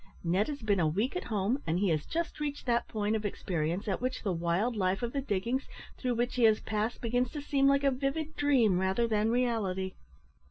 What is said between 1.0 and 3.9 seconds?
at home, and he has just reached that point of experience